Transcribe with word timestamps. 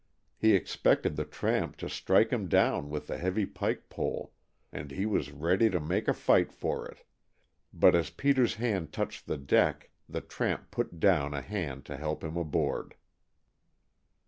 He 0.35 0.55
expected 0.55 1.15
the 1.15 1.25
tramp 1.25 1.77
to 1.77 1.87
strike 1.87 2.31
him 2.33 2.47
down 2.47 2.89
with 2.89 3.05
the 3.05 3.19
heavy 3.19 3.45
pike 3.45 3.87
pole, 3.87 4.33
and 4.71 4.89
he 4.89 5.05
was 5.05 5.29
ready 5.31 5.69
to 5.69 5.79
make 5.79 6.07
a 6.07 6.13
fight 6.15 6.51
for 6.51 6.87
it, 6.89 7.03
but 7.71 7.93
as 7.93 8.09
Peter's 8.09 8.55
hand 8.55 8.91
touched 8.91 9.27
the 9.27 9.37
deck 9.37 9.91
the 10.09 10.21
tramp 10.21 10.71
put 10.71 10.99
down 10.99 11.35
a 11.35 11.41
hand 11.43 11.85
to 11.85 11.97
help 11.97 12.23
him 12.23 12.35
aboard. 12.35 12.95